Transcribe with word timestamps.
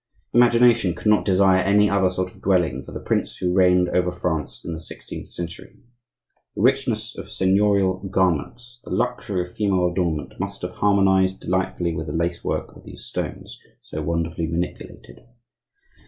Imagination 0.33 0.95
could 0.95 1.05
not 1.11 1.25
desire 1.25 1.61
any 1.61 1.87
other 1.87 2.09
sort 2.09 2.31
of 2.33 2.41
dwelling 2.41 2.81
for 2.81 2.91
the 2.91 2.99
prince 2.99 3.37
who 3.37 3.53
reigned 3.53 3.87
over 3.89 4.11
France 4.11 4.65
in 4.65 4.73
the 4.73 4.79
sixteenth 4.79 5.27
century. 5.27 5.75
The 6.55 6.63
richness 6.63 7.15
of 7.15 7.29
seignorial 7.29 7.99
garments, 8.09 8.79
the 8.83 8.89
luxury 8.89 9.45
of 9.47 9.53
female 9.55 9.91
adornment, 9.91 10.39
must 10.39 10.63
have 10.63 10.71
harmonized 10.71 11.39
delightfully 11.41 11.93
with 11.93 12.07
the 12.07 12.13
lace 12.13 12.43
work 12.43 12.75
of 12.75 12.83
these 12.83 13.03
stones 13.05 13.59
so 13.83 14.01
wonderfully 14.01 14.47
manipulated. 14.47 15.19